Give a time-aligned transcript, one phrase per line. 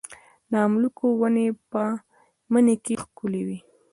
[0.51, 1.81] د املوک ونې په
[2.51, 3.59] مني کې ښکلې وي.